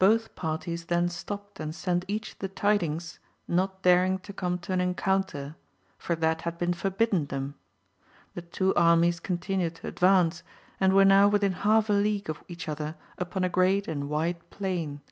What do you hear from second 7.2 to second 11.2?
them. The two armies continued to advance, and were